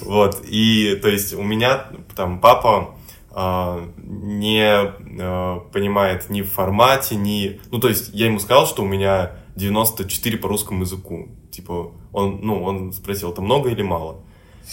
[0.00, 2.94] Вот, и, то есть, у меня, там, папа
[3.36, 7.60] не а, понимает ни в формате, ни...
[7.70, 11.28] Ну, то есть, я ему сказал, что у меня 94 по русскому языку.
[11.50, 14.20] Типа, он, ну, он спросил, это много или мало?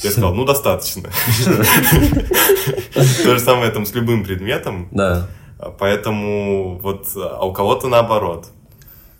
[0.03, 1.09] Я сказал, ну, достаточно.
[2.93, 4.87] То же самое там с любым предметом.
[4.91, 5.27] Да.
[5.79, 8.47] Поэтому вот, а у кого-то наоборот.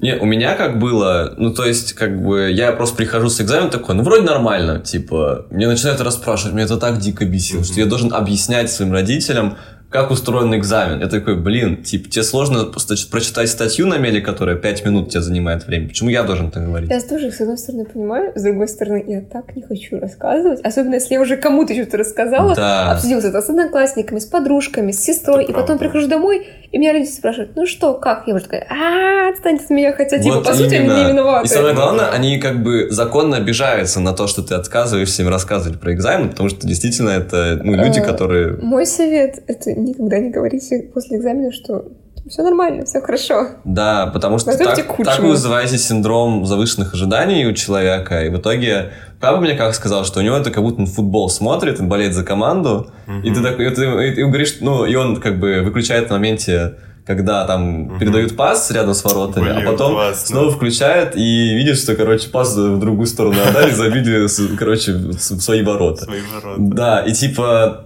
[0.02, 3.70] Не, у меня как было, ну, то есть, как бы, я просто прихожу с экзамена
[3.70, 7.66] такой, ну, вроде нормально, типа, мне начинают расспрашивать, меня это так дико бесило, Мгм.
[7.66, 9.58] что я должен объяснять своим родителям,
[9.92, 11.02] как устроен экзамен.
[11.02, 15.22] Я такой, блин, типа, тебе сложно просто прочитать статью на меле, которая 5 минут тебе
[15.22, 15.90] занимает время.
[15.90, 16.90] Почему я должен так говорить?
[16.90, 20.62] Я тоже, с одной стороны, понимаю, с другой стороны, я так не хочу рассказывать.
[20.64, 22.92] Особенно, если я уже кому-то что-то рассказала, Да.
[22.94, 25.86] обсудила это с одноклассниками, с подружками, с сестрой, Это и потом правда.
[25.90, 28.24] прихожу домой, и меня родители спрашивают, ну что, как?
[28.28, 31.04] Я уже такая, а отстань от меня, хотя, типа, Вот по сути, они именно.
[31.04, 31.46] не виноваты.
[31.46, 35.80] И самое главное, они как бы законно обижаются на то, что ты отказываешься им рассказывать
[35.82, 38.58] про экзамен, потому что действительно это ну, люди, Э, которые...
[38.62, 41.86] Мой совет— это никогда не говорите после экзамена, что
[42.30, 43.48] все нормально, все хорошо.
[43.64, 48.38] Да, потому что Готовьте так, так вы вызываете синдром завышенных ожиданий у человека, и в
[48.38, 51.90] итоге папа мне как сказал, что у него это как будто он футбол смотрит, он
[51.90, 52.92] болеет за команду,
[53.24, 56.12] и ты такой, и ты, и ты говоришь, ну, и он как бы выключает в
[56.12, 56.76] моменте,
[57.08, 58.00] когда там Мгм.
[58.00, 60.28] передают пас рядом с воротами, Блин, а потом классно.
[60.28, 66.04] снова включает и видит, что, короче, пас в другую сторону отдали, забили, короче, свои ворота.
[66.06, 66.62] Свои ворота.
[66.62, 67.86] Да, и типа,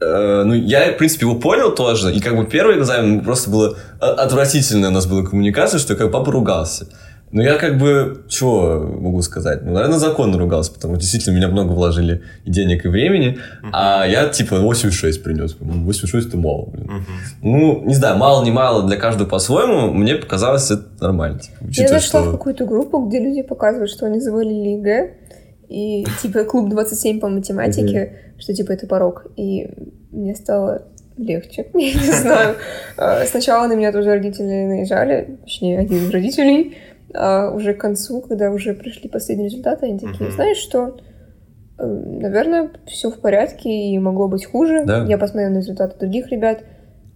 [0.00, 3.76] э, ну, я, в принципе, его понял тоже, и как бы первый экзамен просто было
[4.00, 6.86] о- отвратительная у нас была коммуникация, что как папа ругался.
[7.32, 9.62] Но я как бы, чего могу сказать?
[9.62, 13.38] Ну, наверное, законно ругался, потому что действительно меня много вложили и денег, и времени,
[13.72, 15.56] а я типа 86 принес.
[15.60, 16.90] Ну, 86 это мало, блин.
[17.40, 21.38] Ну, не знаю, мало не мало для каждого по-своему, мне показалось это нормально.
[21.38, 25.10] типа, Я учитывая, зашла в что- какую-то группу, где люди показывают, что они завалили ЕГЭ,
[25.70, 29.26] и типа клуб 27 по математике, что типа это порог.
[29.36, 29.70] И
[30.10, 30.82] мне стало
[31.16, 32.56] легче, я не знаю.
[32.96, 36.76] А, Сначала на меня тоже родители наезжали, точнее, один из родителей,
[37.14, 40.96] а уже к концу, когда уже пришли последние результаты, они такие, знаешь что,
[41.80, 44.84] Э, наверное, все в порядке и могло быть хуже.
[44.84, 45.04] Да.
[45.04, 46.62] Я посмотрела на результаты других ребят.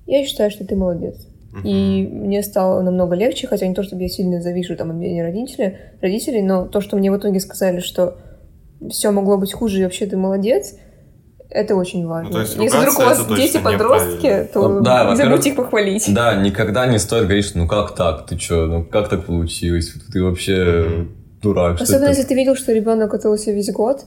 [0.06, 1.28] Я считаю, что ты молодец.
[1.62, 5.76] И мне стало намного легче, хотя не то, чтобы я сильно завижу там мнение родителей,
[6.02, 8.16] родителей, но то, что мне в итоге сказали, что
[8.90, 10.74] все могло быть хуже, и вообще ты молодец,
[11.50, 12.32] это очень важно.
[12.32, 14.48] Ну, есть Если вдруг у вас дети-подростки, неправильно.
[14.52, 16.12] то Ну, да, не забудьте их похвалить.
[16.12, 19.94] Да, никогда не стоит говорить, что ну как так, ты чё, ну как так получилось,
[20.12, 21.06] ты вообще
[21.42, 21.76] дурак.
[21.76, 24.04] что Особенно, если ты видел, что ребенок готовился весь год,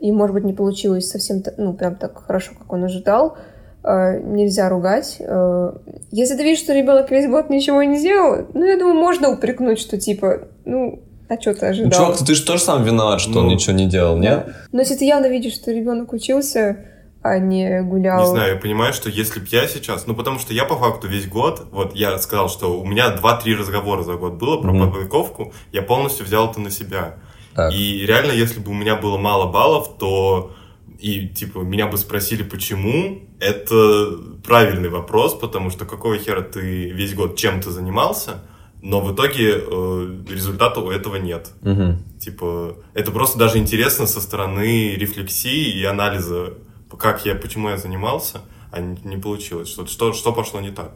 [0.00, 3.36] и, может быть, не получилось совсем, ну, прям так хорошо, как он ожидал,
[3.84, 5.16] э, нельзя ругать.
[5.20, 5.72] Э,
[6.10, 9.78] Если ты видишь, что ребенок весь год ничего не сделал, ну, я думаю, можно упрекнуть,
[9.78, 11.90] что типа, ну, а что ты Ну, ожидал?
[12.12, 13.52] чувак, ты же тоже сам виноват, что он Ну.
[13.52, 14.54] ничего не делал, нет?
[14.72, 16.84] Но если ты явно видишь, что ребенок учился,
[17.22, 18.20] а не гулял.
[18.20, 20.06] Не знаю, я понимаю, что если бы я сейчас...
[20.06, 21.66] Ну, потому что я по факту весь год...
[21.70, 24.90] Вот я сказал, что у меня 2-3 разговора за год было про Мгм.
[24.90, 25.52] подготовку.
[25.72, 27.16] Я полностью взял это на себя.
[27.54, 27.74] Так.
[27.74, 30.52] И реально, если бы у меня было мало баллов, то
[30.98, 34.12] и типа меня бы спросили, почему, это
[34.46, 38.42] правильный вопрос, потому что какого хера ты весь год чем-то занимался,
[38.82, 41.50] но в итоге э, результата у этого нет.
[41.62, 41.98] Мгм.
[42.18, 46.54] Типа, это просто даже интересно со стороны рефлексии и анализа,
[46.98, 48.40] как я, почему я занимался,
[48.72, 49.68] а не, не получилось.
[49.68, 50.92] Что, что, что пошло не так?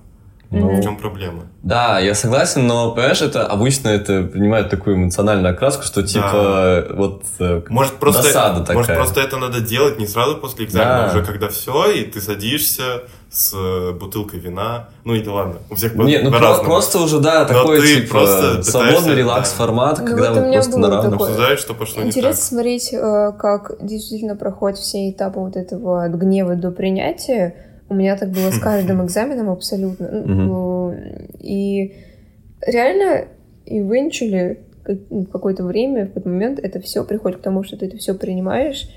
[0.50, 1.44] Ну, В чем проблема?
[1.62, 7.24] Да, я согласен, но, понимаешь, это обычно это принимает такую эмоциональную окраску, что типа вот
[7.40, 8.76] э, Может просто, досада такая.
[8.76, 11.12] может, просто это надо делать не сразу после экзамена, Да.
[11.12, 14.90] уже когда все, и ты садишься с э, бутылкой вина.
[15.04, 16.68] Ну и да ладно, у всех по- Нет, ну про- по-разному.
[16.68, 20.52] просто уже, да, Но такой, ты типа, просто свободный релакс-формат, Ну, когда вот у вы
[20.52, 21.14] просто на равных.
[21.20, 22.40] Обсуждают, что пошло не Интересно так.
[22.42, 27.56] смотреть, э, как действительно проходят все этапы вот этого от гнева до принятия.
[27.88, 30.08] У меня так было с каждым экзаменом абсолютно.
[30.10, 30.94] Ну,
[31.40, 31.94] И
[32.66, 33.26] реально,
[33.66, 37.86] eventually, как- ну, какое-то время, в какой-то момент это все приходит к тому, что ты
[37.86, 38.88] это все принимаешь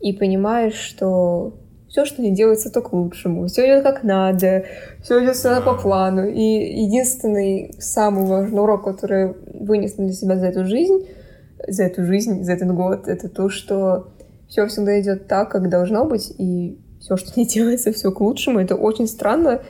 [0.00, 1.54] и понимаешь, что
[1.88, 3.46] все, что не делается, то к лучшему.
[3.46, 4.64] Все идет как надо,
[5.02, 6.26] все идет всегда по плану.
[6.26, 6.40] И
[6.82, 11.06] единственный самый важный урок, который я вынесла для себя за эту жизнь,
[11.68, 14.08] за эту жизнь, за этот год, это то, что
[14.48, 18.58] все всегда идет так, как должно быть, и все, что не делается, все к лучшему.
[18.58, 19.60] Это очень странно,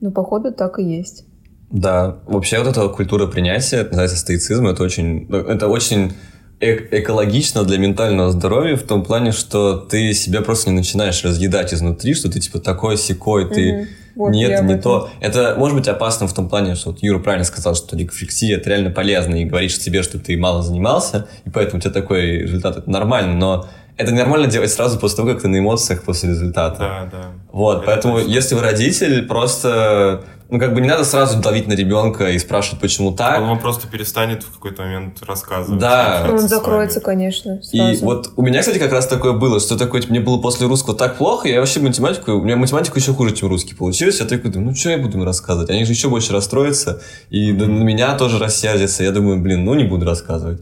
[0.00, 1.24] но походу так и есть.
[1.70, 6.12] Да, вообще вот эта культура принятия, называется стоицизм, это очень, ну, это очень
[6.60, 11.72] э- экологично для ментального здоровья в том плане, что ты себя просто не начинаешь разъедать
[11.72, 13.88] изнутри, что ты типа такой секой, ты Мгм.
[14.14, 15.08] Вот нет, не то.
[15.20, 18.68] Это может быть опасно в том плане, что вот Юра правильно сказал, что рефлексия это
[18.68, 22.76] реально полезно, и говоришь себе, что ты мало занимался, и поэтому у тебя такой результат,
[22.76, 23.68] это нормально, но
[24.02, 26.78] это нормально делать сразу после того, как ты на эмоциях после результата.
[26.78, 27.26] Да, да.
[27.52, 28.30] Вот, Это поэтому точно.
[28.30, 32.80] если вы родитель, просто, ну, как бы не надо сразу давить на ребенка и спрашивать,
[32.80, 33.40] почему так.
[33.40, 35.78] Он вам просто перестанет в какой-то момент рассказывать.
[35.80, 36.26] Да.
[36.30, 37.04] Он закроется, вами.
[37.04, 38.04] конечно, И сразу.
[38.04, 40.96] вот у меня, кстати, как раз такое было, что такое, типа, мне было после русского
[40.96, 44.50] так плохо, я вообще математику, у меня математика еще хуже, чем русский получилось, я такой
[44.50, 45.68] думаю, ну, что я буду им рассказывать?
[45.70, 49.74] Они же еще больше расстроятся, и на на меня тоже рассердятся, я думаю, блин, ну,
[49.74, 50.60] не буду рассказывать.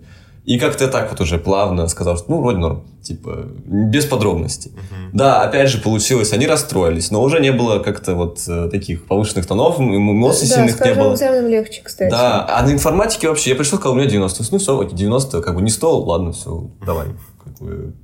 [0.50, 2.82] И как-то так вот уже плавно сказал, что ну, вроде норм.
[3.02, 4.72] Типа, без подробностей.
[5.12, 9.46] Да, опять же, получилось, они расстроились, но уже не было как-то вот э, таких повышенных
[9.46, 11.14] тонов, эмоций да, сильных не было.
[11.14, 12.10] экзаменом легче, кстати.
[12.10, 14.42] Да, а на информатике вообще, я пришел, сказал, у меня 90.
[14.50, 17.06] Ну все, окей, 90, как бы не 100, ладно, все, давай.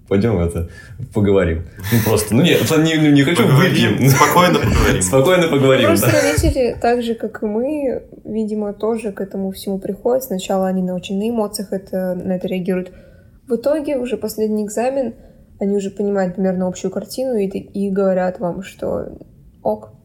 [0.08, 0.68] Пойдем это
[1.14, 1.64] поговорим.
[1.92, 4.08] Ну просто, ну нет, не, не хочу Поговорим, выпьем.
[4.10, 5.02] спокойно поговорим.
[5.02, 6.20] Спокойно поговорим, Просто да.
[6.20, 10.24] родители, так же, как и мы, видимо, тоже к этому всему приходят.
[10.24, 12.92] Сначала они на очень на эмоциях это, на это реагируют.
[13.48, 15.14] В итоге, уже последний экзамен,
[15.58, 19.18] они уже понимают примерно общую картину и, и говорят вам, что
[19.62, 19.95] ок,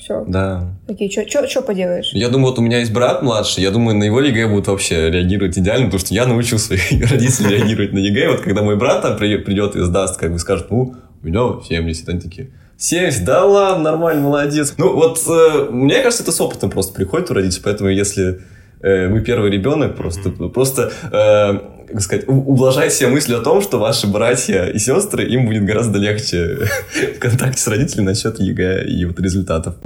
[0.00, 0.74] все, Да.
[0.88, 2.10] окей, что поделаешь?
[2.12, 5.10] Я думаю, вот у меня есть брат младший, я думаю, на его ЕГЭ будут вообще
[5.10, 8.30] реагировать идеально, потому что я научил своих родителей реагировать на ЕГЭ.
[8.30, 11.40] Вот когда мой брат там при- придет и сдаст, как бы скажет, ну, у меня
[11.68, 14.72] 70, они такие, 70, да ладно, нормально, молодец.
[14.78, 18.40] Ну, вот э, мне кажется, это с опытом просто приходит у родителей, поэтому если
[18.82, 23.78] вы первый ребенок, просто, просто э, как сказать, у- ублажайте себе мысль о том, что
[23.78, 26.58] ваши братья и сестры, им будет гораздо легче
[27.16, 29.76] в контакте с родителями насчет ЕГЭ и вот результатов.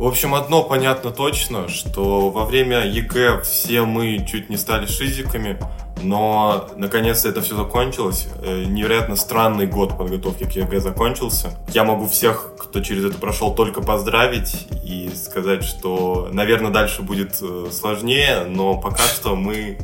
[0.00, 5.58] В общем, одно понятно точно, что во время ЕГЭ все мы чуть не стали шизиками,
[6.02, 8.28] но наконец-то это все закончилось.
[8.42, 11.50] Э, Невероятно странный год подготовки к ЕГЭ закончился.
[11.72, 17.38] Я могу всех, кто через это прошел, только поздравить и сказать, что, наверное, дальше будет
[17.42, 19.78] э, сложнее, но пока что мы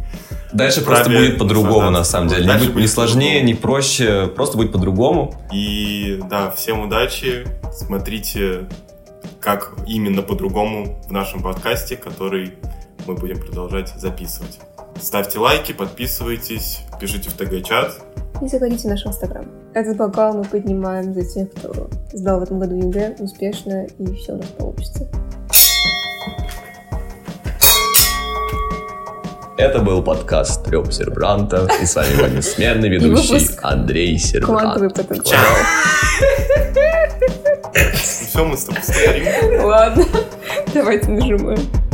[0.52, 2.42] Дальше просто будет по-другому, на самом деле.
[2.42, 3.46] Не, Дальше будет, не будет сложнее, по-другому.
[3.46, 5.34] не проще, просто будет по-другому.
[5.52, 7.46] И да, всем удачи.
[7.72, 8.68] Смотрите,
[9.40, 12.54] как именно по-другому в нашем подкасте, который
[13.06, 14.58] мы будем продолжать записывать.
[15.00, 17.92] Ставьте лайки, подписывайтесь, пишите в ТГ-чат.
[18.42, 19.46] И заходите в наш инстаграм.
[19.74, 24.32] Этот бокал мы поднимаем за тех, кто сдал в этом году ЕГЭ успешно, и все
[24.32, 25.08] у нас получится.
[29.58, 31.66] Это был подкаст Трёп Сербранта.
[31.80, 35.08] И с вами его бессменный ведущий Андрей Квантовый Сербрант.
[35.08, 35.40] потенциал.
[37.94, 39.60] Все, мы с тобой.
[39.64, 40.04] Ладно,
[40.74, 41.85] давайте нажимаем.